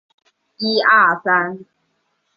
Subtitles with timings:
[0.03, 0.03] 齐
[0.81, 1.65] 伐鲁取都。